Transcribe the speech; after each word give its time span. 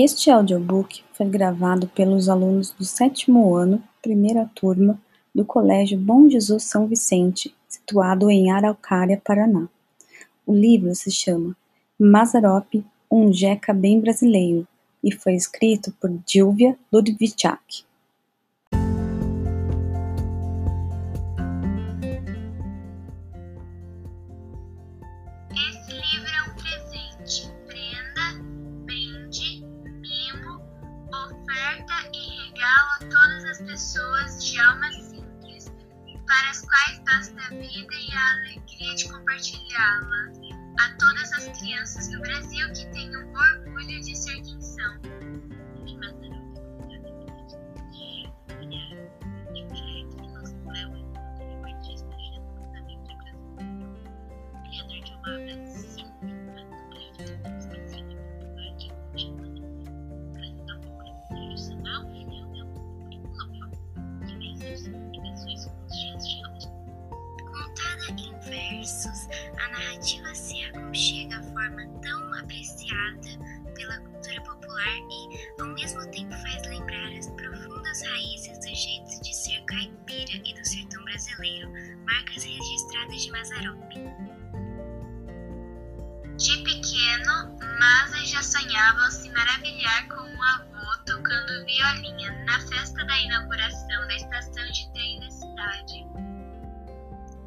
Este 0.00 0.30
audiobook 0.30 1.02
foi 1.12 1.26
gravado 1.26 1.88
pelos 1.88 2.28
alunos 2.28 2.70
do 2.70 2.84
sétimo 2.84 3.56
ano, 3.56 3.82
primeira 4.00 4.48
turma, 4.54 4.96
do 5.34 5.44
Colégio 5.44 5.98
Bom 5.98 6.30
Jesus 6.30 6.62
São 6.62 6.86
Vicente, 6.86 7.52
situado 7.68 8.30
em 8.30 8.48
Araucária, 8.52 9.20
Paraná. 9.24 9.68
O 10.46 10.54
livro 10.54 10.94
se 10.94 11.10
chama 11.10 11.56
Mazarop, 11.98 12.80
um 13.10 13.32
jeca 13.32 13.74
bem 13.74 14.00
brasileiro, 14.00 14.68
e 15.02 15.12
foi 15.12 15.34
escrito 15.34 15.92
por 16.00 16.10
Dilvia 16.24 16.78
Ludvichak. 16.92 17.82
As 37.08 37.28
quais 37.30 37.32
basta 37.32 37.40
a 37.40 37.48
vida 37.50 37.94
e 37.94 38.12
a 38.12 38.32
alegria 38.32 38.94
de 38.94 39.08
compartilhá-la. 39.10 40.32
A 40.80 40.94
todas 40.98 41.32
as 41.32 41.58
crianças 41.58 42.08
do 42.08 42.20
Brasil 42.20 42.72
que 42.72 42.86
tenham 42.92 43.32
orgulho 43.32 44.00
de 44.00 44.16
ser 44.16 44.40
quem 44.42 44.60
são. 44.60 45.00
Tão 72.02 72.34
apreciada 72.34 73.28
pela 73.74 73.98
cultura 73.98 74.42
popular 74.42 74.98
e, 75.10 75.60
ao 75.60 75.68
mesmo 75.68 76.10
tempo, 76.10 76.32
faz 76.32 76.66
lembrar 76.66 77.12
as 77.18 77.26
profundas 77.30 78.02
raízes 78.02 78.58
do 78.58 78.74
jeito 78.74 79.22
de 79.22 79.34
ser 79.34 79.64
caipira 79.64 80.42
e 80.44 80.54
do 80.54 80.64
sertão 80.66 81.02
brasileiro, 81.04 81.70
marcas 82.04 82.44
registradas 82.44 83.22
de 83.22 83.30
Mazarop. 83.30 84.58
De 86.38 86.56
pequeno, 86.62 87.58
Maza 87.80 88.24
já 88.24 88.42
sonhava 88.42 89.02
ao 89.02 89.10
se 89.10 89.28
maravilhar 89.30 90.06
com 90.08 90.20
o 90.20 90.42
avô 90.42 90.96
tocando 91.04 91.64
violinha 91.66 92.44
na 92.44 92.60
festa 92.60 93.04
da 93.04 93.18
inauguração 93.18 94.06
da 94.06 94.14
estação 94.14 94.64
de 94.70 94.92
trem 94.92 95.20
da 95.20 95.30
cidade. 95.30 96.06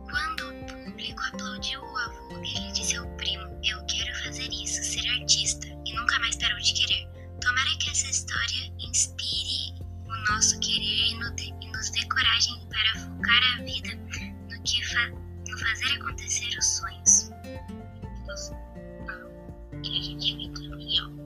Quando 0.09 0.49
o 0.49 0.83
público 0.83 1.21
aplaudiu 1.23 1.81
o 1.81 1.97
avô, 1.97 2.37
ele 2.39 2.71
disse 2.73 2.97
ao 2.97 3.07
primo: 3.15 3.43
Eu 3.63 3.85
quero 3.85 4.00
fazer 4.31 4.49
isso, 4.49 4.81
ser 4.81 5.05
artista, 5.09 5.67
e 5.85 5.93
nunca 5.93 6.17
mais 6.19 6.37
parou 6.37 6.57
de 6.59 6.73
querer. 6.73 7.05
Tomara 7.41 7.77
que 7.79 7.89
essa 7.89 8.07
história 8.09 8.73
inspire 8.79 9.75
o 10.05 10.31
nosso 10.31 10.57
querer 10.61 11.11
e, 11.11 11.15
no 11.15 11.35
de- 11.35 11.53
e 11.61 11.67
nos 11.69 11.89
dê 11.91 12.05
coragem 12.07 12.65
para 12.69 12.99
focar 13.01 13.59
a 13.59 13.63
vida 13.63 13.89
no 14.49 14.63
que 14.63 14.85
fa 14.85 15.09
no 15.09 15.57
fazer 15.59 15.91
acontecer 15.99 16.57
os 16.57 16.65
sonhos. 16.77 17.31
Que 19.83 19.99
a 19.99 20.01
gente 20.01 20.31
Dou 20.53 21.20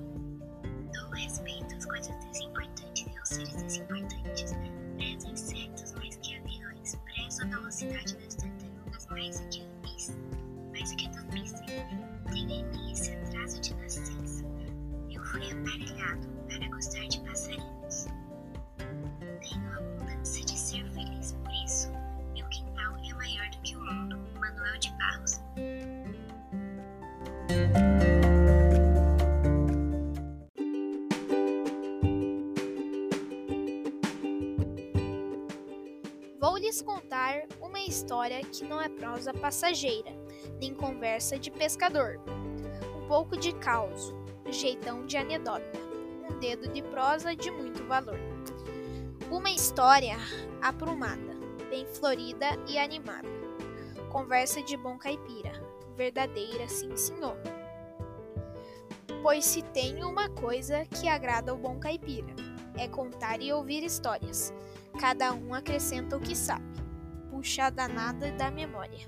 lhes 36.76 36.82
contar 36.82 37.46
uma 37.62 37.80
história 37.80 38.42
que 38.42 38.66
não 38.66 38.82
é 38.82 38.90
prosa 38.90 39.34
passageira, 39.34 40.12
nem 40.60 40.74
conversa 40.74 41.40
de 41.40 41.50
pescador. 41.50 42.20
Um 42.98 43.08
pouco 43.08 43.38
de 43.38 43.54
caos, 43.56 44.14
jeitão 44.50 45.06
de 45.06 45.16
anedota, 45.16 45.80
um 46.30 46.38
dedo 46.38 46.68
de 46.68 46.82
prosa 46.82 47.34
de 47.34 47.50
muito 47.50 47.82
valor. 47.86 48.20
Uma 49.32 49.52
história 49.52 50.18
aprumada, 50.62 51.36
bem 51.70 51.86
florida 51.86 52.48
e 52.68 52.78
animada. 52.78 53.30
Conversa 54.12 54.62
de 54.62 54.76
bom 54.76 54.98
caipira, 54.98 55.54
verdadeira 55.96 56.68
sim 56.68 56.98
senhor. 56.98 57.38
Pois 59.24 59.46
se 59.46 59.62
tem 59.62 60.04
uma 60.04 60.28
coisa 60.30 60.86
que 60.86 61.08
agrada 61.08 61.52
ao 61.52 61.58
bom 61.58 61.80
caipira, 61.80 62.36
é 62.78 62.86
contar 62.88 63.42
e 63.42 63.54
ouvir 63.54 63.82
histórias. 63.82 64.54
Cada 65.00 65.34
um 65.34 65.54
acrescenta 65.54 66.16
o 66.16 66.20
que 66.20 66.36
sabe, 66.36 66.66
puxa 67.30 67.66
a 67.66 67.70
danada 67.70 68.32
da 68.32 68.50
memória. 68.50 69.08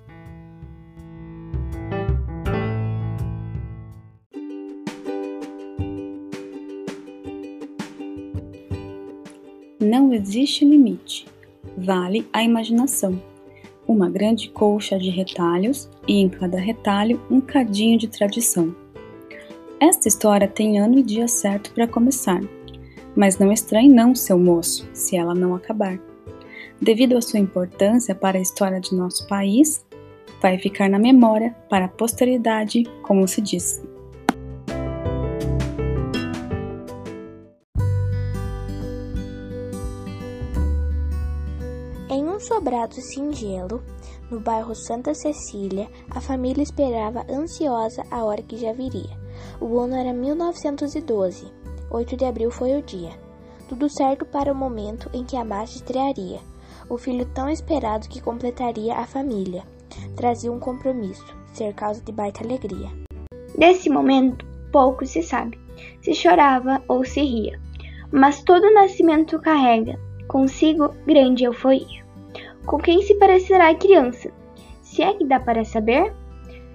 Não 9.79 10.11
existe 10.11 10.65
limite. 10.65 11.25
Vale 11.77 12.27
a 12.33 12.43
imaginação. 12.43 13.21
Uma 13.87 14.09
grande 14.09 14.49
colcha 14.49 14.99
de 14.99 15.09
retalhos 15.09 15.89
e 16.05 16.15
em 16.15 16.27
cada 16.27 16.59
retalho 16.59 17.21
um 17.31 17.39
cadinho 17.39 17.97
de 17.97 18.07
tradição. 18.07 18.75
Esta 19.79 20.07
história 20.07 20.47
tem 20.47 20.79
ano 20.79 20.99
e 20.99 21.03
dia 21.03 21.27
certo 21.27 21.71
para 21.71 21.87
começar, 21.87 22.41
mas 23.17 23.39
não 23.39 23.51
estranhe 23.51 23.89
não, 23.89 24.13
seu 24.13 24.37
moço, 24.37 24.87
se 24.93 25.17
ela 25.17 25.33
não 25.33 25.55
acabar. 25.55 25.99
Devido 26.79 27.17
à 27.17 27.21
sua 27.21 27.39
importância 27.39 28.13
para 28.13 28.37
a 28.37 28.41
história 28.41 28.79
de 28.79 28.95
nosso 28.95 29.27
país, 29.27 29.83
vai 30.39 30.59
ficar 30.59 30.87
na 30.87 30.99
memória 30.99 31.55
para 31.67 31.85
a 31.85 31.89
posteridade, 31.89 32.83
como 33.01 33.27
se 33.27 33.41
diz. 33.41 33.83
Em 42.07 42.23
um 42.23 42.39
sobrado 42.39 42.93
singelo, 42.93 43.83
no 44.29 44.39
bairro 44.39 44.75
Santa 44.75 45.15
Cecília, 45.15 45.89
a 46.11 46.21
família 46.21 46.61
esperava 46.61 47.25
ansiosa 47.27 48.03
a 48.11 48.23
hora 48.23 48.43
que 48.43 48.57
já 48.57 48.73
viria. 48.73 49.17
O 49.59 49.79
ano 49.79 49.95
era 49.95 50.13
1912. 50.13 51.56
8 51.89 52.17
de 52.17 52.25
abril 52.25 52.51
foi 52.51 52.77
o 52.77 52.81
dia. 52.81 53.11
Tudo 53.69 53.89
certo 53.89 54.25
para 54.25 54.51
o 54.51 54.55
momento 54.55 55.09
em 55.13 55.23
que 55.23 55.37
a 55.37 55.45
Márcia 55.45 55.77
estrearia. 55.77 56.39
O 56.89 56.97
filho 56.97 57.25
tão 57.25 57.49
esperado 57.49 58.07
que 58.07 58.21
completaria 58.21 58.95
a 58.95 59.05
família. 59.05 59.63
Trazia 60.15 60.51
um 60.51 60.59
compromisso, 60.59 61.25
ser 61.53 61.73
causa 61.73 62.01
de 62.01 62.11
baita 62.11 62.43
alegria. 62.43 62.89
Desse 63.57 63.89
momento, 63.89 64.45
pouco 64.71 65.05
se 65.05 65.23
sabe, 65.23 65.57
se 66.01 66.13
chorava 66.13 66.81
ou 66.87 67.03
se 67.03 67.21
ria, 67.21 67.59
mas 68.11 68.43
todo 68.43 68.73
nascimento 68.73 69.39
carrega 69.39 69.99
consigo 70.27 70.93
grande 71.05 71.45
euforia. 71.45 72.05
Com 72.65 72.77
quem 72.77 73.01
se 73.01 73.15
parecerá 73.15 73.69
a 73.69 73.75
criança? 73.75 74.29
Se 74.81 75.01
é 75.01 75.13
que 75.13 75.25
dá 75.25 75.39
para 75.39 75.63
saber? 75.63 76.13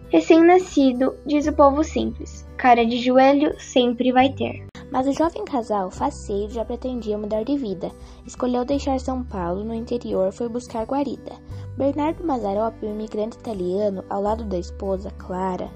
Recém-nascido, 0.09 1.15
diz 1.27 1.47
o 1.47 1.53
povo 1.53 1.85
simples, 1.85 2.49
cara 2.57 2.85
de 2.85 2.99
joelho 2.99 3.55
sempre 3.59 4.11
vai 4.11 4.31
ter. 4.31 4.72
Mas 4.93 5.07
o 5.09 5.13
jovem 5.15 5.43
casal, 5.47 5.91
faceiro, 5.91 6.53
já 6.53 6.67
pretendia 6.67 7.17
mudar 7.17 7.45
de 7.45 7.57
vida. 7.57 7.91
Escolheu 8.27 8.63
deixar 8.63 9.01
São 9.01 9.25
Paulo, 9.25 9.65
no 9.65 9.73
interior, 9.73 10.31
foi 10.31 10.51
buscar 10.51 10.85
guarida. 10.85 11.33
Bernardo 11.79 12.23
Mazarop, 12.23 12.75
um 12.83 12.91
imigrante 12.91 13.39
italiano, 13.39 14.05
ao 14.11 14.21
lado 14.21 14.45
da 14.45 14.59
esposa, 14.59 15.11
Clara, 15.17 15.71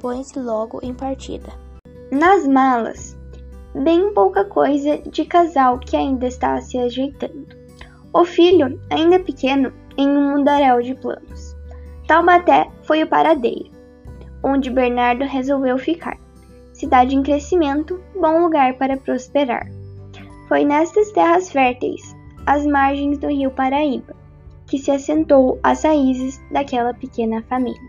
põe-se 0.00 0.40
logo 0.40 0.80
em 0.82 0.94
partida. 0.94 1.52
Nas 2.10 2.48
malas, 2.48 3.14
bem 3.74 4.14
pouca 4.14 4.42
coisa 4.42 4.96
de 4.96 5.26
casal 5.26 5.78
que 5.78 5.94
ainda 5.94 6.26
está 6.26 6.58
se 6.62 6.78
ajeitando. 6.78 7.46
O 8.14 8.24
filho, 8.24 8.80
ainda 8.88 9.20
pequeno, 9.20 9.70
em 9.98 10.08
um 10.08 10.32
mundaréu 10.32 10.80
de 10.80 10.94
planos. 10.94 11.54
Taubaté 12.08 12.70
foi 12.84 13.02
o 13.02 13.06
paradeiro, 13.06 13.70
onde 14.42 14.70
Bernardo 14.70 15.24
resolveu 15.24 15.76
ficar. 15.76 16.21
Cidade 16.82 17.14
em 17.14 17.22
crescimento, 17.22 18.00
bom 18.12 18.42
lugar 18.42 18.74
para 18.74 18.96
prosperar. 18.96 19.70
Foi 20.48 20.64
nestas 20.64 21.12
terras 21.12 21.48
férteis, 21.48 22.02
às 22.44 22.66
margens 22.66 23.18
do 23.18 23.28
rio 23.28 23.52
Paraíba, 23.52 24.16
que 24.66 24.78
se 24.78 24.90
assentou 24.90 25.60
as 25.62 25.84
raízes 25.84 26.40
daquela 26.50 26.92
pequena 26.92 27.40
família. 27.42 27.80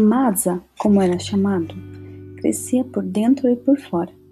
Masa, 0.00 0.62
como 0.78 1.02
era 1.02 1.18
chamado, 1.18 1.74
crescia 2.36 2.84
por 2.84 3.02
dentro 3.02 3.48
e 3.48 3.56
por 3.56 3.76
fora. 3.76 4.23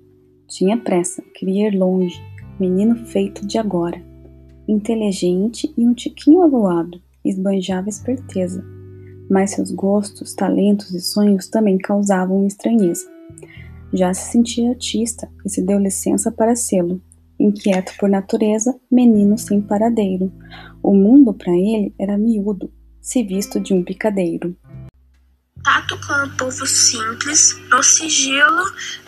Tinha 0.52 0.76
pressa, 0.76 1.22
queria 1.34 1.68
ir 1.68 1.78
longe, 1.78 2.22
menino 2.60 2.94
feito 3.06 3.46
de 3.46 3.56
agora. 3.56 3.98
Inteligente 4.68 5.72
e 5.78 5.88
um 5.88 5.94
tiquinho 5.94 6.42
avoado, 6.42 7.00
esbanjava 7.24 7.88
esperteza. 7.88 8.62
Mas 9.30 9.52
seus 9.52 9.70
gostos, 9.70 10.34
talentos 10.34 10.92
e 10.92 11.00
sonhos 11.00 11.48
também 11.48 11.78
causavam 11.78 12.46
estranheza. 12.46 13.10
Já 13.94 14.12
se 14.12 14.30
sentia 14.30 14.68
artista 14.68 15.26
e 15.42 15.48
se 15.48 15.62
deu 15.62 15.78
licença 15.78 16.30
para 16.30 16.54
sê-lo. 16.54 17.00
Inquieto 17.40 17.94
por 17.98 18.10
natureza, 18.10 18.78
menino 18.90 19.38
sem 19.38 19.58
paradeiro. 19.58 20.30
O 20.82 20.92
mundo 20.92 21.32
para 21.32 21.56
ele 21.56 21.94
era 21.98 22.18
miúdo, 22.18 22.70
se 23.00 23.22
visto 23.22 23.58
de 23.58 23.72
um 23.72 23.82
picadeiro 23.82 24.54
tato 25.62 25.98
com 26.06 26.12
o 26.12 26.36
povo 26.36 26.66
simples, 26.66 27.56
no 27.68 27.82
sigilo 27.82 28.64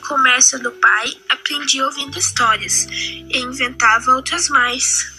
comércio 0.07 0.59
do 0.63 0.71
pai, 0.73 1.17
aprendia 1.29 1.85
ouvindo 1.85 2.19
histórias 2.19 2.87
e 2.91 3.39
inventava 3.39 4.13
outras 4.13 4.49
mais. 4.49 5.13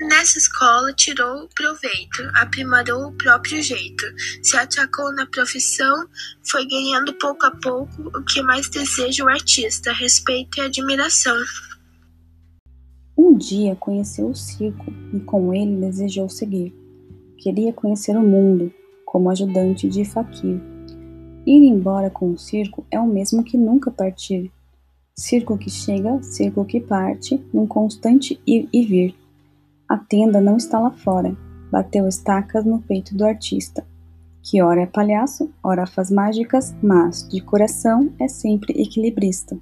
Nessa 0.00 0.38
escola 0.38 0.92
tirou 0.92 1.48
proveito, 1.54 2.22
aprimorou 2.34 3.08
o 3.08 3.12
próprio 3.12 3.62
jeito, 3.62 4.04
se 4.42 4.56
atracou 4.56 5.14
na 5.14 5.24
profissão, 5.26 6.08
foi 6.50 6.66
ganhando 6.66 7.14
pouco 7.14 7.46
a 7.46 7.50
pouco 7.52 8.02
o 8.08 8.24
que 8.24 8.42
mais 8.42 8.68
deseja 8.68 9.24
o 9.24 9.28
artista, 9.28 9.92
respeito 9.92 10.58
e 10.58 10.62
admiração. 10.62 11.36
Um 13.16 13.38
dia 13.38 13.76
conheceu 13.76 14.28
o 14.28 14.34
circo 14.34 14.92
e 15.12 15.20
com 15.20 15.54
ele 15.54 15.76
desejou 15.76 16.28
seguir. 16.28 16.74
Queria 17.38 17.72
conhecer 17.72 18.16
o 18.16 18.22
mundo 18.22 18.74
como 19.06 19.30
ajudante 19.30 19.88
de 19.88 20.04
Fakir 20.04 20.73
Ir 21.46 21.62
embora 21.62 22.08
com 22.08 22.30
o 22.30 22.38
circo 22.38 22.86
é 22.90 22.98
o 22.98 23.06
mesmo 23.06 23.44
que 23.44 23.58
nunca 23.58 23.90
partir. 23.90 24.50
Circo 25.14 25.58
que 25.58 25.70
chega, 25.70 26.22
circo 26.22 26.64
que 26.64 26.80
parte, 26.80 27.44
num 27.52 27.66
constante 27.66 28.40
ir 28.46 28.68
e 28.72 28.84
vir. 28.84 29.14
A 29.88 29.98
tenda 29.98 30.40
não 30.40 30.56
está 30.56 30.80
lá 30.80 30.90
fora, 30.90 31.36
bateu 31.70 32.08
estacas 32.08 32.64
no 32.64 32.80
peito 32.80 33.14
do 33.14 33.24
artista, 33.24 33.86
que 34.42 34.62
ora 34.62 34.82
é 34.82 34.86
palhaço, 34.86 35.50
ora 35.62 35.86
faz 35.86 36.10
mágicas, 36.10 36.74
mas 36.82 37.28
de 37.28 37.40
coração 37.40 38.10
é 38.18 38.26
sempre 38.28 38.80
equilibrista. 38.80 39.58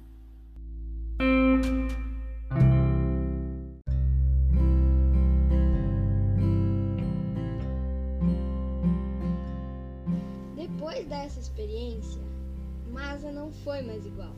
Foi 13.63 13.81
mais 13.81 14.05
igual. 14.05 14.35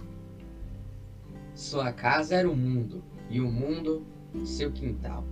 Sua 1.54 1.92
casa 1.94 2.36
era 2.36 2.50
o 2.50 2.56
mundo 2.56 3.04
e 3.30 3.40
o 3.40 3.50
mundo 3.50 4.06
seu 4.46 4.72
quintal. 4.72 5.24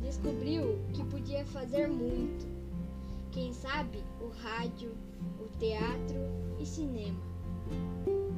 Descobriu 0.00 0.78
que 0.92 1.04
podia 1.04 1.44
fazer 1.44 1.88
muito. 1.88 2.48
Quem 3.30 3.52
sabe 3.52 4.02
o 4.20 4.28
rádio, 4.42 4.92
o 5.38 5.46
teatro 5.58 6.16
e 6.58 6.64
cinema. 6.64 7.20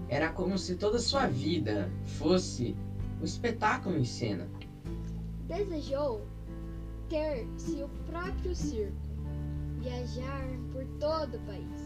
Era 0.08 0.30
como 0.30 0.58
se 0.58 0.76
toda 0.76 0.98
sua 0.98 1.26
vida 1.26 1.90
fosse 2.04 2.76
um 3.20 3.24
espetáculo 3.24 3.96
em 3.96 4.04
cena. 4.04 4.48
Desejou 5.46 6.26
ter 7.08 7.46
seu 7.56 7.88
próprio 8.06 8.54
circo, 8.54 8.96
viajar 9.80 10.46
por 10.72 10.84
todo 10.98 11.36
o 11.36 11.40
país 11.46 11.81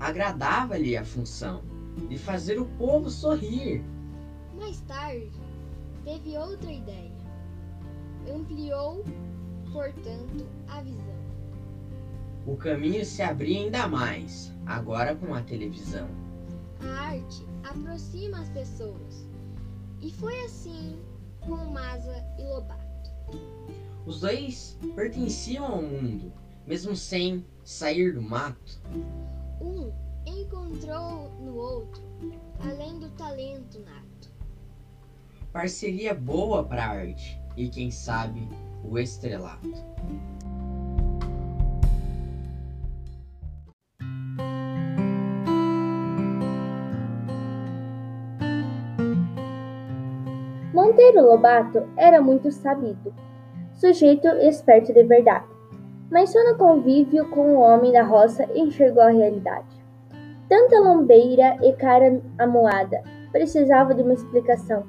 agradava-lhe 0.00 0.96
a 0.96 1.04
função 1.04 1.62
de 2.08 2.18
fazer 2.18 2.58
o 2.58 2.64
povo 2.64 3.10
sorrir. 3.10 3.84
Mais 4.58 4.80
tarde, 4.82 5.30
teve 6.04 6.36
outra 6.38 6.72
ideia. 6.72 7.12
Ampliou, 8.34 9.04
portanto, 9.72 10.46
a 10.68 10.80
visão. 10.80 11.20
O 12.46 12.56
caminho 12.56 13.04
se 13.04 13.22
abria 13.22 13.60
ainda 13.60 13.86
mais, 13.86 14.52
agora 14.66 15.14
com 15.14 15.34
a 15.34 15.42
televisão. 15.42 16.08
A 16.80 17.08
arte 17.10 17.46
aproxima 17.62 18.40
as 18.40 18.48
pessoas. 18.48 19.28
E 20.00 20.10
foi 20.12 20.40
assim 20.44 20.98
com 21.40 21.56
Masa 21.56 22.24
e 22.38 22.42
Lobato. 22.42 23.10
Os 24.06 24.20
dois 24.20 24.78
pertenciam 24.96 25.66
ao 25.66 25.82
mundo, 25.82 26.32
mesmo 26.66 26.96
sem 26.96 27.44
sair 27.62 28.14
do 28.14 28.22
mato. 28.22 28.80
Um 29.60 29.92
encontrou 30.24 31.30
no 31.38 31.54
outro, 31.54 32.02
além 32.64 32.98
do 32.98 33.10
talento 33.10 33.78
nato. 33.80 34.30
Parceria 35.52 36.14
boa 36.14 36.64
para 36.64 36.84
a 36.84 36.88
arte 36.88 37.38
e 37.56 37.68
quem 37.68 37.90
sabe 37.90 38.48
o 38.82 38.98
estrelato. 38.98 39.68
Monteiro 50.72 51.20
Lobato 51.22 51.86
era 51.98 52.22
muito 52.22 52.50
sabido, 52.50 53.12
sujeito 53.74 54.26
esperto 54.28 54.94
de 54.94 55.02
verdade 55.04 55.49
mas 56.10 56.30
só 56.30 56.44
no 56.44 56.58
convívio 56.58 57.28
com 57.30 57.54
o 57.54 57.60
homem 57.60 57.92
da 57.92 58.02
roça 58.02 58.46
enxergou 58.54 59.02
a 59.02 59.10
realidade. 59.10 59.80
Tanta 60.48 60.80
lombeira 60.80 61.56
e 61.62 61.72
cara 61.74 62.20
amoada 62.38 63.02
precisava 63.30 63.94
de 63.94 64.02
uma 64.02 64.14
explicação, 64.14 64.84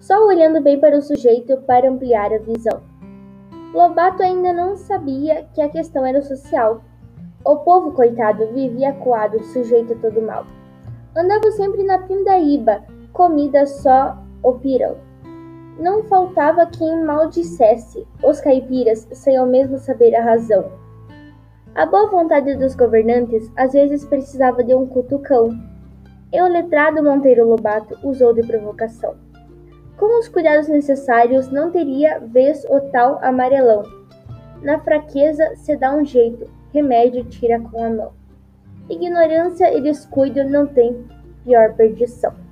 só 0.00 0.26
olhando 0.26 0.60
bem 0.60 0.80
para 0.80 0.98
o 0.98 1.02
sujeito 1.02 1.56
para 1.58 1.88
ampliar 1.88 2.32
a 2.32 2.38
visão. 2.38 2.82
Lobato 3.72 4.22
ainda 4.22 4.52
não 4.52 4.76
sabia 4.76 5.46
que 5.54 5.60
a 5.60 5.68
questão 5.68 6.04
era 6.04 6.22
social. 6.22 6.82
O 7.44 7.56
povo 7.56 7.92
coitado 7.92 8.46
vivia 8.52 8.90
acuado, 8.90 9.42
sujeito 9.44 9.92
a 9.92 9.96
todo 9.96 10.22
mal. 10.22 10.46
Andava 11.16 11.50
sempre 11.52 11.82
na 11.84 11.98
pindaíba, 11.98 12.82
comida 13.12 13.66
só 13.66 14.16
o 14.42 14.54
pirão. 14.54 14.96
Não 15.78 16.04
faltava 16.04 16.66
quem 16.66 17.04
maldissesse 17.04 18.06
os 18.22 18.40
caipiras 18.40 19.08
sem 19.12 19.36
ao 19.36 19.46
mesmo 19.46 19.78
saber 19.78 20.14
a 20.14 20.22
razão. 20.22 20.70
A 21.74 21.84
boa 21.84 22.08
vontade 22.08 22.54
dos 22.54 22.76
governantes 22.76 23.50
às 23.56 23.72
vezes 23.72 24.04
precisava 24.04 24.62
de 24.62 24.72
um 24.74 24.86
cutucão, 24.86 25.48
e 26.32 26.40
o 26.40 26.46
letrado 26.46 27.02
Monteiro 27.02 27.48
Lobato 27.48 27.98
usou 28.06 28.32
de 28.32 28.46
provocação. 28.46 29.16
Com 29.96 30.18
os 30.18 30.28
cuidados 30.28 30.68
necessários, 30.68 31.50
não 31.50 31.70
teria 31.70 32.20
vez 32.20 32.64
o 32.70 32.80
tal 32.92 33.18
amarelão. 33.22 33.82
Na 34.62 34.78
fraqueza 34.78 35.56
se 35.56 35.76
dá 35.76 35.94
um 35.94 36.04
jeito, 36.04 36.48
remédio 36.72 37.24
tira 37.24 37.58
com 37.60 37.84
a 37.84 37.90
mão. 37.90 38.12
Ignorância 38.88 39.76
e 39.76 39.80
descuido 39.80 40.44
não 40.44 40.66
têm 40.66 41.04
pior 41.44 41.74
perdição. 41.74 42.43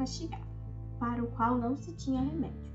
Castigado, 0.00 0.42
para 0.98 1.22
o 1.22 1.26
qual 1.32 1.58
não 1.58 1.76
se 1.76 1.92
tinha 1.92 2.22
remédio. 2.22 2.70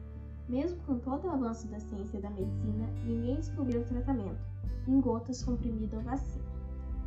Mesmo 0.47 0.77
com 0.83 0.99
todo 0.99 1.25
o 1.25 1.31
avanço 1.31 1.67
da 1.69 1.79
ciência 1.79 2.17
e 2.19 2.21
da 2.21 2.29
medicina, 2.29 2.87
ninguém 3.03 3.37
descobriu 3.37 3.81
o 3.81 3.85
tratamento, 3.85 4.39
em 4.87 5.01
gotas, 5.01 5.43
comprimido 5.43 5.95
ou 5.97 6.03
vacina. 6.03 6.45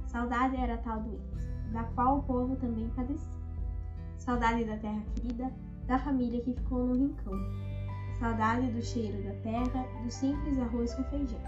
Saudade 0.06 0.56
era 0.56 0.76
tal 0.78 1.00
doença, 1.02 1.48
da 1.72 1.84
qual 1.84 2.18
o 2.18 2.22
povo 2.24 2.56
também 2.56 2.90
padecia. 2.90 3.38
Saudade 4.16 4.64
da 4.64 4.76
terra 4.78 5.00
querida, 5.14 5.52
da 5.86 5.98
família 6.00 6.40
que 6.40 6.52
ficou 6.52 6.84
no 6.84 6.94
rincão. 6.94 7.34
Saudade 8.18 8.72
do 8.72 8.82
cheiro 8.82 9.22
da 9.22 9.34
terra, 9.42 9.86
do 10.02 10.10
simples 10.10 10.58
arroz 10.58 10.92
com 10.94 11.04
feijão. 11.04 11.40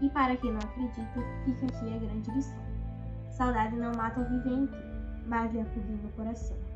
E 0.00 0.10
para 0.10 0.36
quem 0.36 0.50
não 0.50 0.58
acredita, 0.58 1.22
fica 1.44 1.66
aqui 1.66 1.94
a 1.94 1.98
grande 1.98 2.30
lição. 2.32 2.62
Saudade 3.30 3.76
não 3.76 3.92
mata 3.94 4.20
o 4.20 4.24
vivente, 4.24 4.74
mas 5.28 5.52
lhe 5.52 5.60
acudindo 5.60 6.08
o 6.08 6.12
coração. 6.12 6.71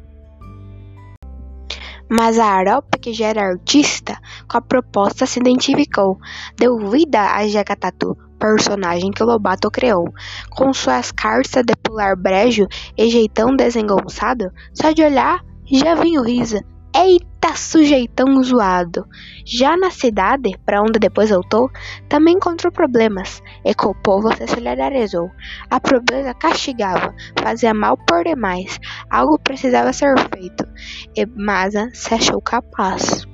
Mas 2.08 2.38
a 2.38 2.46
Aropa, 2.46 2.98
que 2.98 3.12
já 3.12 3.26
era 3.26 3.48
artista, 3.48 4.16
com 4.48 4.58
a 4.58 4.62
proposta 4.62 5.26
se 5.26 5.40
identificou, 5.40 6.18
deu 6.56 6.78
vida 6.90 7.20
a 7.20 7.46
Jeca 7.48 7.74
Tatu, 7.74 8.16
personagem 8.38 9.10
que 9.10 9.24
Lobato 9.24 9.70
criou. 9.70 10.12
Com 10.50 10.72
suas 10.72 11.10
cartas 11.10 11.64
de 11.64 11.74
pular 11.82 12.16
brejo 12.16 12.66
e 12.96 13.10
jeitão 13.10 13.56
desengonçado, 13.56 14.50
só 14.72 14.92
de 14.92 15.02
olhar 15.02 15.44
já 15.70 15.94
vinha 15.96 16.20
o 16.20 16.24
riso. 16.24 16.58
Eita, 16.94 17.35
sujeitão 17.54 18.42
zoado! 18.42 19.06
Já 19.44 19.76
na 19.76 19.90
cidade, 19.90 20.58
para 20.64 20.82
onde 20.82 20.98
depois 20.98 21.30
voltou, 21.30 21.70
também 22.08 22.34
encontrou 22.34 22.72
problemas, 22.72 23.42
e 23.64 23.74
com 23.74 23.90
o 23.90 23.94
povo 23.94 24.34
se 24.34 24.46
solidarizou. 24.46 25.30
A 25.70 25.78
pobreza 25.78 26.34
castigava, 26.34 27.14
fazia 27.40 27.72
mal 27.72 27.96
por 27.96 28.24
demais, 28.24 28.80
algo 29.10 29.38
precisava 29.38 29.92
ser 29.92 30.14
feito, 30.34 30.66
e 31.14 31.26
Maza 31.26 31.88
se 31.92 32.14
achou 32.14 32.40
capaz. 32.40 33.26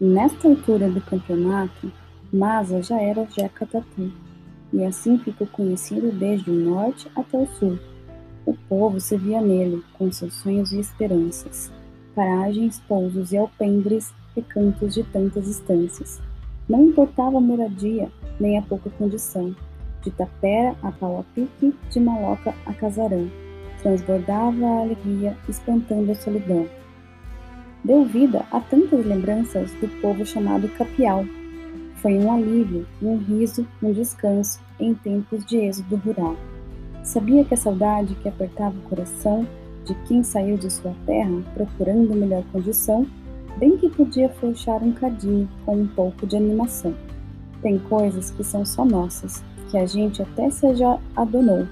Nesta 0.00 0.48
altura 0.48 0.88
do 0.88 0.98
campeonato, 1.02 1.92
Masa 2.32 2.82
já 2.82 2.98
era 2.98 3.26
Jeca 3.26 3.66
Tatu, 3.66 4.10
e 4.72 4.82
assim 4.82 5.18
ficou 5.18 5.46
conhecido 5.48 6.10
desde 6.10 6.50
o 6.50 6.54
norte 6.54 7.06
até 7.14 7.36
o 7.36 7.46
sul. 7.46 7.78
O 8.46 8.54
povo 8.66 8.98
se 8.98 9.18
via 9.18 9.42
nele, 9.42 9.84
com 9.98 10.10
seus 10.10 10.36
sonhos 10.36 10.72
e 10.72 10.80
esperanças, 10.80 11.70
paragens, 12.14 12.80
pousos 12.88 13.30
e 13.30 13.36
alpendres, 13.36 14.10
recantos 14.34 14.94
de 14.94 15.04
tantas 15.04 15.46
estâncias. 15.46 16.18
Não 16.66 16.86
importava 16.86 17.36
a 17.36 17.40
moradia, 17.42 18.10
nem 18.40 18.56
a 18.56 18.62
pouca 18.62 18.88
condição, 18.88 19.54
de 20.00 20.10
tapera 20.12 20.74
a 20.82 20.90
pau 20.90 21.20
a 21.20 21.24
pique, 21.34 21.74
de 21.90 22.00
maloca 22.00 22.54
a 22.64 22.72
casarão. 22.72 23.30
Transbordava 23.82 24.64
a 24.64 24.80
alegria, 24.80 25.36
espantando 25.46 26.10
a 26.10 26.14
solidão 26.14 26.79
deu 27.84 28.04
vida 28.04 28.44
a 28.50 28.60
tantas 28.60 29.04
lembranças 29.04 29.70
do 29.74 29.88
povo 30.00 30.24
chamado 30.24 30.68
Capial. 30.70 31.24
Foi 31.96 32.14
um 32.14 32.32
alívio, 32.32 32.86
um 33.02 33.16
riso, 33.16 33.66
um 33.82 33.92
descanso 33.92 34.60
em 34.78 34.94
tempos 34.94 35.44
de 35.44 35.58
êxodo 35.58 35.96
rural. 35.96 36.36
Sabia 37.02 37.44
que 37.44 37.54
a 37.54 37.56
saudade 37.56 38.14
que 38.16 38.28
apertava 38.28 38.76
o 38.76 38.88
coração 38.88 39.46
de 39.84 39.94
quem 40.06 40.22
saiu 40.22 40.56
de 40.56 40.70
sua 40.70 40.94
terra 41.06 41.42
procurando 41.54 42.14
melhor 42.14 42.44
condição, 42.52 43.06
bem 43.58 43.76
que 43.76 43.88
podia 43.88 44.28
fechar 44.28 44.82
um 44.82 44.92
cadinho 44.92 45.48
com 45.64 45.76
um 45.76 45.86
pouco 45.86 46.26
de 46.26 46.36
animação. 46.36 46.94
Tem 47.62 47.78
coisas 47.78 48.30
que 48.30 48.44
são 48.44 48.64
só 48.64 48.84
nossas, 48.84 49.42
que 49.70 49.78
a 49.78 49.86
gente 49.86 50.22
até 50.22 50.50
se 50.50 50.66
adonou. 51.16 51.66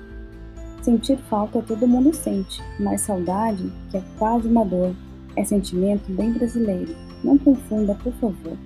Sentir 0.83 1.19
falta 1.29 1.63
todo 1.63 1.87
mundo 1.87 2.15
sente, 2.15 2.63
mas 2.79 3.03
saudade, 3.03 3.71
que 3.91 3.97
é 3.97 4.03
quase 4.19 4.49
uma 4.49 4.65
dor, 4.65 4.95
é 5.39 5.45
sentimento 5.45 6.11
bem 6.13 6.33
brasileiro. 6.33 6.95
Não 7.23 7.39
confunda, 7.39 7.95
por 7.95 8.13
favor. 8.15 8.57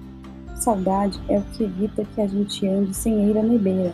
Saudade 0.56 1.20
é 1.28 1.38
o 1.38 1.42
que 1.42 1.64
evita 1.64 2.04
que 2.04 2.20
a 2.20 2.26
gente 2.26 2.66
ande 2.66 2.94
sem 2.94 3.26
eira 3.26 3.42
nem 3.42 3.58
beira. 3.58 3.92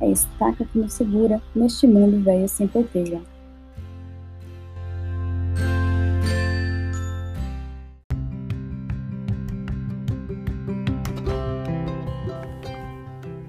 É 0.00 0.10
estaca 0.10 0.64
que 0.64 0.78
nos 0.78 0.92
segura 0.92 1.40
neste 1.54 1.86
mundo 1.86 2.22
velho 2.22 2.48
sem 2.48 2.68
porteira. 2.68 3.20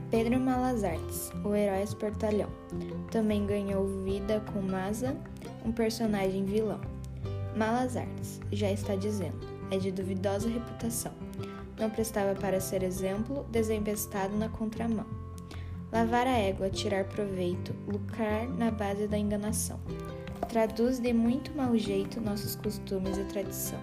Pedro 0.10 0.40
Malas 0.40 0.84
Artes, 0.86 1.32
o 1.44 1.54
herói 1.54 1.82
espertalhão, 1.82 2.50
também 3.12 3.46
ganhou 3.46 4.04
vida 4.04 4.42
com 4.54 4.62
Maza, 4.62 5.18
um 5.66 5.72
personagem 5.72 6.46
vilão. 6.46 6.93
Malas 7.56 7.96
artes, 7.96 8.42
já 8.52 8.72
está 8.72 8.96
dizendo, 8.96 9.48
é 9.70 9.78
de 9.78 9.92
duvidosa 9.92 10.50
reputação. 10.50 11.14
Não 11.80 11.90
prestava 11.90 12.34
para 12.34 12.60
ser 12.60 12.82
exemplo, 12.82 13.46
desempestado 13.52 14.36
na 14.36 14.50
contramão. 14.50 15.06
Lavar 15.92 16.26
a 16.26 16.38
égua, 16.38 16.72
tirar 16.72 17.06
proveito, 17.06 17.76
lucrar 17.88 18.48
na 18.48 18.72
base 18.72 19.08
da 19.08 19.18
enganação. 19.18 19.80
Traduz 20.50 20.98
de 20.98 21.14
muito 21.14 21.56
mau 21.56 21.78
jeito 21.78 22.20
nossos 22.20 22.56
costumes 22.56 23.18
e 23.18 23.24
tradição. 23.26 23.80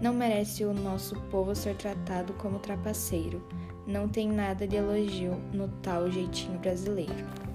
Não 0.00 0.14
merece 0.14 0.64
o 0.64 0.72
nosso 0.72 1.14
povo 1.30 1.54
ser 1.54 1.76
tratado 1.76 2.32
como 2.34 2.58
trapaceiro. 2.58 3.46
Não 3.86 4.08
tem 4.08 4.28
nada 4.28 4.66
de 4.66 4.76
elogio 4.76 5.34
no 5.52 5.68
tal 5.82 6.10
jeitinho 6.10 6.58
brasileiro. 6.58 7.47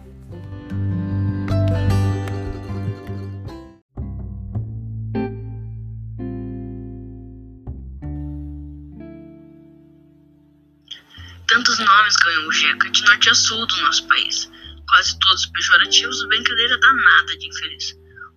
Jeca 12.63 12.89
de 12.91 13.03
norte 13.03 13.29
a 13.29 13.33
sul 13.33 13.67
do 13.67 13.75
nosso 13.81 14.07
país, 14.07 14.49
quase 14.87 15.19
todos 15.19 15.45
pejorativos, 15.47 16.25
brincadeira 16.27 16.79
danada 16.79 17.37
de 17.37 17.47
infeliz. 17.49 17.93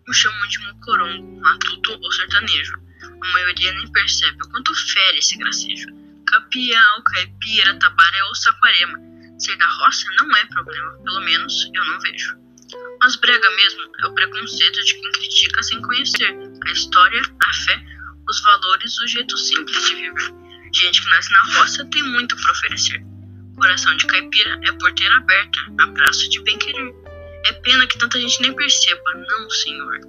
Uns 0.09 0.17
chamam 0.17 0.49
de 0.49 0.59
mocorongo, 0.67 1.41
matuto 1.43 1.93
ou 1.93 2.11
sertanejo. 2.11 2.77
A 3.23 3.33
maioria 3.33 3.73
nem 3.75 3.93
percebe 3.93 4.37
o 4.43 4.49
quanto 4.51 4.75
fere 4.75 5.19
esse 5.19 5.39
gracejo. 5.39 5.87
Capial, 6.27 7.03
caipira, 7.05 7.79
tabaré 7.79 8.25
ou 8.25 8.35
saquarema. 8.35 8.99
Ser 9.39 9.57
da 9.59 9.67
roça 9.69 10.09
não 10.19 10.37
é 10.37 10.45
problema, 10.47 10.93
pelo 11.05 11.21
menos 11.21 11.71
eu 11.73 11.85
não 11.85 12.01
vejo. 12.01 12.37
Mas 13.01 13.15
brega 13.15 13.51
mesmo 13.51 13.83
é 14.01 14.07
o 14.09 14.15
preconceito 14.15 14.85
de 14.87 14.95
quem 14.95 15.13
critica 15.13 15.63
sem 15.63 15.81
conhecer 15.83 16.37
a 16.67 16.73
história, 16.73 17.23
a 17.45 17.53
fé, 17.55 17.81
os 18.29 18.43
valores, 18.43 18.99
o 18.99 19.07
jeito 19.07 19.39
simples 19.39 19.85
de 19.87 19.95
viver. 19.95 20.35
Gente 20.75 21.01
que 21.01 21.11
nasce 21.11 21.31
na 21.31 21.43
roça 21.43 21.89
tem 21.93 22.03
muito 22.03 22.35
para 22.35 22.51
oferecer. 22.51 23.16
Coração 23.57 23.97
de 23.97 24.07
caipira 24.07 24.61
é 24.65 24.73
porteira 24.73 25.17
aberta, 25.17 25.59
abraço 25.79 26.29
de 26.29 26.43
bem-querer. 26.43 26.95
É 27.47 27.53
pena 27.55 27.87
que 27.87 27.99
tanta 27.99 28.21
gente 28.21 28.43
nem 28.43 28.55
perceba, 28.55 29.15
não, 29.15 29.51
senhor. 29.51 30.01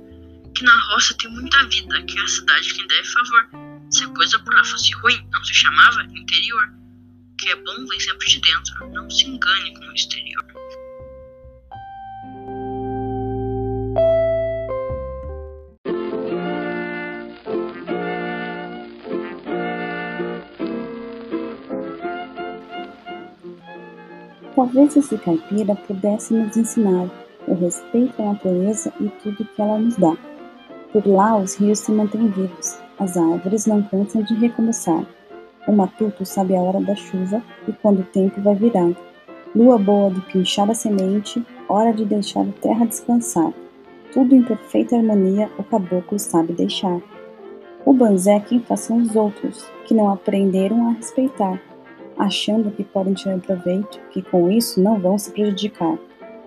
Que 0.54 0.64
na 0.64 0.78
roça 0.90 1.16
tem 1.18 1.32
muita 1.32 1.64
vida, 1.68 2.04
que 2.04 2.20
é 2.20 2.22
a 2.22 2.28
cidade 2.28 2.74
quem 2.74 2.86
deve 2.88 3.08
favor. 3.08 3.48
Se 3.90 4.04
a 4.04 4.10
coisa 4.10 4.38
por 4.40 4.54
lá 4.54 4.64
fosse 4.66 4.92
ruim, 4.96 5.26
não 5.32 5.44
se 5.46 5.54
chamava 5.54 6.04
interior. 6.04 6.68
O 7.32 7.36
que 7.38 7.50
é 7.50 7.56
bom 7.56 7.86
vem 7.88 8.00
sempre 8.00 8.28
de 8.28 8.42
dentro, 8.42 8.90
não 8.92 9.10
se 9.10 9.26
engane 9.26 9.74
com 9.76 9.86
o 9.86 9.94
exterior. 9.94 10.46
Talvez 24.58 24.98
esse 24.98 25.16
caipira 25.20 25.76
pudesse 25.76 26.34
nos 26.34 26.58
ensinar 26.58 27.12
o 27.48 27.54
respeito 27.54 28.20
à 28.20 28.34
natureza 28.34 28.92
e 29.00 29.08
tudo 29.22 29.46
que 29.46 29.62
ela 29.62 29.78
nos 29.78 29.96
dá. 29.98 30.18
Por 30.92 31.06
lá 31.06 31.38
os 31.38 31.54
rios 31.54 31.78
se 31.78 31.92
mantêm 31.92 32.28
vivos, 32.30 32.76
as 32.98 33.16
árvores 33.16 33.68
não 33.68 33.84
cansam 33.84 34.24
de 34.24 34.34
recomeçar. 34.34 35.06
O 35.68 35.72
matuto 35.72 36.26
sabe 36.26 36.56
a 36.56 36.60
hora 36.60 36.82
da 36.82 36.96
chuva 36.96 37.40
e 37.68 37.72
quando 37.72 38.00
o 38.00 38.06
tempo 38.06 38.42
vai 38.42 38.56
virar. 38.56 38.94
Lua 39.56 39.78
boa 39.78 40.10
de 40.10 40.22
pinchar 40.22 40.68
a 40.72 40.74
semente, 40.74 41.46
hora 41.70 41.94
de 41.94 42.04
deixar 42.04 42.42
a 42.42 42.60
terra 42.60 42.88
descansar. 42.88 43.54
Tudo 44.12 44.34
em 44.34 44.42
perfeita 44.42 44.96
harmonia 44.96 45.52
o 45.60 45.64
caboclo 45.64 46.18
sabe 46.18 46.54
deixar. 46.54 47.00
O 47.86 47.94
banzé 47.94 48.38
é 48.38 48.40
quem 48.40 48.60
façam 48.62 48.98
os 48.98 49.16
outros, 49.16 49.64
que 49.86 49.94
não 49.94 50.10
aprenderam 50.10 50.88
a 50.88 50.94
respeitar 50.94 51.62
achando 52.18 52.72
que 52.72 52.84
podem 52.84 53.14
tirar 53.14 53.40
proveito, 53.40 54.00
que 54.12 54.22
com 54.22 54.50
isso 54.50 54.82
não 54.82 55.00
vão 55.00 55.18
se 55.18 55.32
prejudicar. 55.32 55.98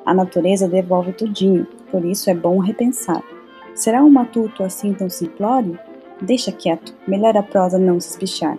A 0.05 0.15
natureza 0.15 0.69
devolve 0.69 1.13
tudinho, 1.13 1.67
por 1.91 2.05
isso 2.05 2.31
é 2.31 2.35
bom 2.35 2.59
repensar. 2.59 3.23
Será 3.75 4.03
um 4.03 4.11
matuto 4.11 4.63
assim 4.63 4.93
tão 4.93 5.09
simplório? 5.09 5.79
Deixa 6.21 6.53
quieto, 6.53 6.95
melhor 7.07 7.37
a 7.37 7.43
prosa 7.43 7.79
não 7.79 8.01
se 8.01 8.11
espichar. 8.11 8.59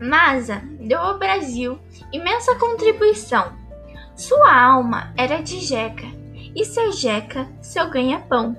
Maza 0.00 0.62
deu 0.80 0.98
ao 0.98 1.18
Brasil 1.18 1.78
imensa 2.12 2.54
contribuição 2.56 3.65
sua 4.16 4.58
alma 4.58 5.12
era 5.14 5.42
de 5.42 5.60
Jeca, 5.60 6.06
e 6.54 6.64
ser 6.64 6.90
Jeca 6.92 7.46
seu 7.60 7.90
ganha-pão. 7.90 8.56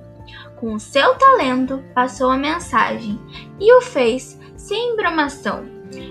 Com 0.59 0.77
seu 0.77 1.15
talento 1.15 1.83
passou 1.95 2.29
a 2.29 2.37
mensagem 2.37 3.19
e 3.59 3.73
o 3.75 3.81
fez 3.81 4.39
sem 4.55 4.93
embromação. 4.93 5.65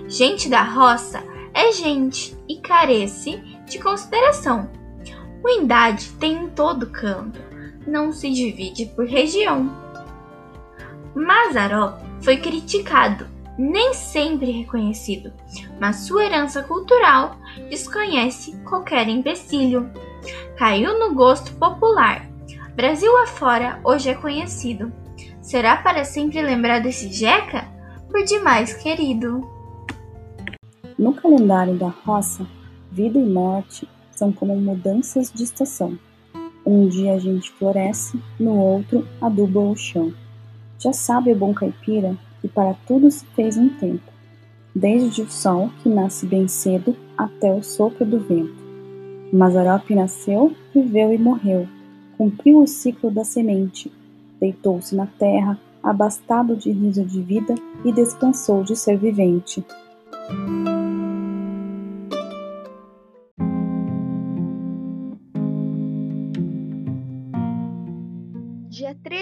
Gente 0.09 0.49
da 0.49 0.63
roça 0.63 1.23
é 1.53 1.71
gente 1.71 2.37
e 2.47 2.57
carece 2.57 3.37
de 3.65 3.79
consideração. 3.79 4.69
Ruindade 5.41 6.09
tem 6.19 6.33
em 6.33 6.49
todo 6.49 6.89
canto, 6.89 7.39
não 7.87 8.11
se 8.11 8.29
divide 8.29 8.85
por 8.87 9.05
região. 9.05 9.71
Mazarop 11.15 12.01
foi 12.21 12.37
criticado, 12.37 13.27
nem 13.57 13.93
sempre 13.93 14.51
reconhecido, 14.51 15.33
mas 15.79 15.97
sua 15.97 16.25
herança 16.25 16.61
cultural 16.61 17.37
desconhece 17.69 18.55
qualquer 18.63 19.07
empecilho. 19.07 19.89
Caiu 20.57 20.99
no 20.99 21.15
gosto 21.15 21.53
popular. 21.53 22.29
Brasil 22.75 23.17
afora 23.23 23.79
hoje 23.83 24.09
é 24.09 24.13
conhecido. 24.13 24.91
Será 25.41 25.77
para 25.77 26.03
sempre 26.03 26.41
lembrar 26.41 26.79
desse 26.79 27.11
Jeca? 27.11 27.65
Por 28.11 28.23
demais 28.23 28.73
querido. 28.73 29.41
No 30.97 31.13
calendário 31.13 31.75
da 31.75 31.87
roça, 31.87 32.45
vida 32.91 33.17
e 33.17 33.25
morte 33.25 33.87
são 34.11 34.31
como 34.31 34.55
mudanças 34.55 35.31
de 35.31 35.43
estação. 35.43 35.97
Um 36.65 36.87
dia 36.87 37.13
a 37.13 37.19
gente 37.19 37.51
floresce, 37.51 38.21
no 38.39 38.57
outro 38.57 39.07
aduba 39.21 39.59
o 39.59 39.75
chão. 39.75 40.13
Já 40.77 40.91
sabe 40.91 41.31
o 41.31 41.35
bom 41.35 41.53
caipira 41.53 42.17
que 42.47 42.53
para 42.53 42.73
tudo 42.87 43.11
se 43.11 43.25
fez 43.35 43.57
um 43.57 43.67
tempo, 43.67 44.11
desde 44.73 45.21
o 45.21 45.29
sol 45.29 45.69
que 45.83 45.89
nasce 45.89 46.25
bem 46.25 46.47
cedo 46.47 46.95
até 47.17 47.53
o 47.53 47.61
sopro 47.61 48.05
do 48.05 48.19
vento. 48.19 48.55
Mazarop 49.33 49.89
nasceu, 49.93 50.55
viveu 50.73 51.13
e 51.13 51.17
morreu, 51.17 51.67
cumpriu 52.17 52.61
o 52.61 52.67
ciclo 52.67 53.11
da 53.11 53.25
semente, 53.25 53.91
deitou-se 54.39 54.95
na 54.95 55.05
terra, 55.05 55.59
abastado 55.83 56.55
de 56.55 56.71
riso 56.71 57.03
de 57.03 57.21
vida 57.21 57.53
e 57.83 57.91
descansou 57.91 58.63
de 58.63 58.75
ser 58.75 58.97
vivente. 58.97 59.63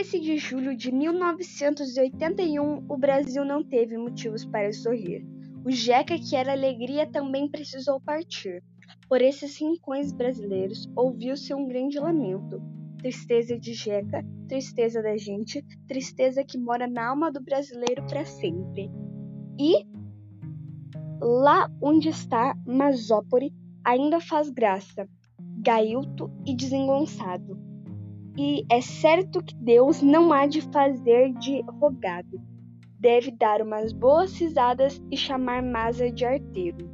13 0.06 0.20
de 0.20 0.38
julho 0.38 0.78
de 0.78 0.92
1981, 0.92 2.86
o 2.88 2.96
Brasil 2.96 3.44
não 3.44 3.64
teve 3.64 3.98
motivos 3.98 4.46
para 4.46 4.72
sorrir. 4.72 5.26
O 5.66 5.72
Jeca, 5.72 6.16
que 6.20 6.36
era 6.36 6.52
alegria, 6.52 7.08
também 7.08 7.50
precisou 7.50 8.00
partir. 8.00 8.64
Por 9.10 9.20
esses 9.20 9.60
rincões 9.60 10.12
brasileiros, 10.12 10.88
ouviu-se 10.96 11.56
um 11.56 11.68
grande 11.68 12.00
lamento. 12.00 12.62
Tristeza 13.00 13.58
de 13.58 13.74
Jeca, 13.74 14.24
tristeza 14.48 15.02
da 15.02 15.18
gente, 15.18 15.66
tristeza 15.88 16.44
que 16.44 16.60
mora 16.60 16.86
na 16.88 17.10
alma 17.10 17.32
do 17.32 17.42
brasileiro 17.42 18.06
para 18.06 18.26
sempre. 18.26 18.92
E 19.60 19.88
lá 21.20 21.68
onde 21.82 22.10
está 22.10 22.56
Masópore, 22.64 23.52
ainda 23.84 24.20
faz 24.20 24.52
graça, 24.52 25.10
gailto 25.64 26.32
e 26.46 26.56
desengonçado 26.56 27.65
e 28.38 28.66
é 28.70 28.82
certo 28.82 29.44
que 29.44 29.56
Deus 29.56 30.02
não 30.02 30.34
há 30.34 30.46
de 30.46 30.62
fazer 30.62 31.34
de 31.34 31.62
rogado. 31.80 32.42
Deve 33.00 33.32
dar 33.32 33.62
umas 33.62 33.94
boas 33.94 34.38
risadas 34.38 35.02
e 35.12 35.16
chamar 35.16 35.62
Masa 35.64 36.12
de 36.12 36.26
arteiro. 36.26 36.90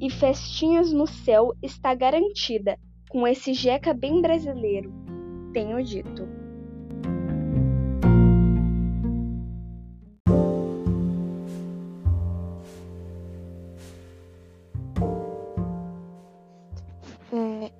E 0.00 0.10
festinhas 0.10 0.92
no 0.92 1.06
céu 1.06 1.54
está 1.62 1.94
garantida, 1.94 2.78
com 3.08 3.26
esse 3.26 3.54
jeca 3.54 3.94
bem 3.94 4.20
brasileiro, 4.20 4.92
tenho 5.52 5.82
dito. 5.82 6.35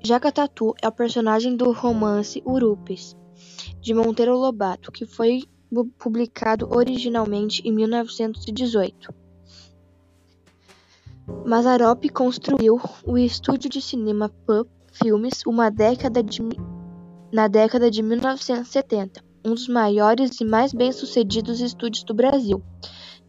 Jaca 0.06 0.30
Tatu 0.30 0.72
é 0.80 0.86
o 0.86 0.92
personagem 0.92 1.56
do 1.56 1.72
romance 1.72 2.40
Urupes, 2.46 3.16
de 3.80 3.92
Monteiro 3.92 4.38
Lobato, 4.38 4.92
que 4.92 5.04
foi 5.04 5.42
publicado 5.98 6.68
originalmente 6.72 7.60
em 7.66 7.72
1918. 7.72 9.12
Mazarop 11.45 12.08
construiu 12.10 12.80
o 13.04 13.19
estúdio 13.19 13.69
de 13.69 13.82
cinema 13.82 14.28
Pup 14.28 14.69
Filmes 14.92 15.42
uma 15.45 15.73
década 15.73 16.23
de, 16.23 16.40
na 17.32 17.49
década 17.49 17.90
de 17.90 18.00
1970, 18.00 19.25
um 19.45 19.54
dos 19.54 19.66
maiores 19.66 20.40
e 20.40 20.45
mais 20.45 20.73
bem-sucedidos 20.73 21.60
estúdios 21.60 22.04
do 22.04 22.14
Brasil. 22.14 22.62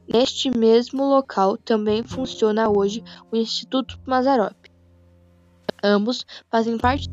Neste 0.08 0.56
mesmo 0.56 1.04
local 1.06 1.58
também 1.58 2.04
funciona 2.04 2.70
hoje 2.70 3.04
o 3.32 3.36
Instituto 3.36 4.00
Mazarop. 4.06 4.67
Ambos 5.88 6.26
fazem 6.52 6.78
parte 6.78 7.08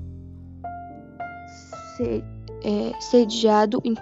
é, 2.65 3.01
sediado 3.01 3.81
em 3.85 3.95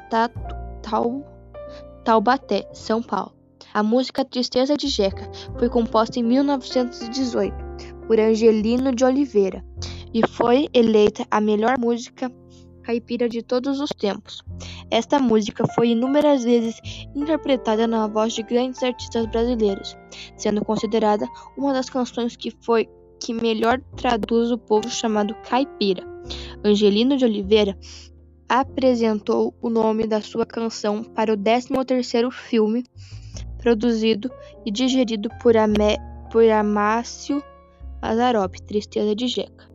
Taubaté, 2.02 2.66
São 2.72 3.02
Paulo. 3.02 3.34
A 3.74 3.82
música 3.82 4.24
Tristeza 4.24 4.74
de 4.74 4.88
Jeca 4.88 5.30
foi 5.58 5.68
composta 5.68 6.18
em 6.18 6.22
1918 6.22 7.54
por 8.06 8.18
Angelino 8.18 8.94
de 8.94 9.04
Oliveira 9.04 9.62
e 10.14 10.26
foi 10.26 10.68
eleita 10.72 11.26
a 11.30 11.38
melhor 11.38 11.78
música 11.78 12.32
caipira 12.82 13.28
de 13.28 13.42
todos 13.42 13.78
os 13.78 13.90
tempos. 13.90 14.42
Esta 14.90 15.18
música 15.18 15.64
foi 15.74 15.90
inúmeras 15.90 16.44
vezes 16.44 16.80
interpretada 17.14 17.86
na 17.86 18.06
voz 18.06 18.32
de 18.32 18.42
grandes 18.42 18.82
artistas 18.82 19.26
brasileiros, 19.26 19.96
sendo 20.36 20.64
considerada 20.64 21.26
uma 21.58 21.74
das 21.74 21.90
canções 21.90 22.36
que 22.36 22.50
foi 22.62 22.88
que 23.22 23.32
melhor 23.32 23.80
traduz 23.96 24.50
o 24.50 24.58
povo 24.58 24.90
chamado 24.90 25.34
caipira. 25.48 26.04
Angelino 26.64 27.16
de 27.16 27.24
Oliveira 27.24 27.78
apresentou 28.48 29.54
o 29.62 29.70
nome 29.70 30.06
da 30.06 30.20
sua 30.20 30.44
canção 30.44 31.02
para 31.02 31.32
o 31.32 31.36
13º 31.36 32.30
filme 32.30 32.84
produzido 33.58 34.30
e 34.66 34.70
digerido 34.70 35.28
por, 35.40 35.56
Amé, 35.56 35.96
por 36.30 36.44
Amácio 36.48 37.42
Mazarop, 38.02 38.54
Tristeza 38.66 39.14
de 39.14 39.28
Jeca. 39.28 39.71